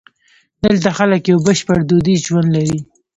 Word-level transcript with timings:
دلته 0.63 0.89
خلک 0.97 1.21
یو 1.31 1.39
بشپړ 1.47 1.77
دودیز 1.89 2.19
ژوند 2.27 2.47
لري. 2.57 2.79